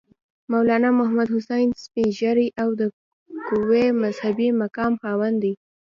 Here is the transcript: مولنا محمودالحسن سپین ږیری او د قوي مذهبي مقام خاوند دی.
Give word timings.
مولنا 0.51 0.89
محمودالحسن 0.99 1.67
سپین 1.83 2.09
ږیری 2.17 2.47
او 2.61 2.69
د 2.79 2.81
قوي 3.47 3.85
مذهبي 4.01 4.49
مقام 4.61 4.93
خاوند 5.01 5.37
دی. 5.43 5.53